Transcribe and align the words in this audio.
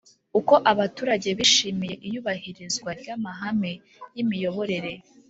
Uko 0.39 0.53
abaturage 0.71 1.29
bishimiye 1.37 1.95
iyubahirizwa 2.07 2.89
ry 2.99 3.07
amahame 3.15 3.71
y 4.15 4.17
imiyoborere 4.23 4.93